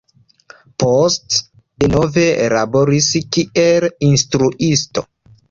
Poste, 0.83 1.37
denove 1.83 2.25
laboris 2.55 3.11
kiel 3.37 3.87
instruisto. 4.11 5.07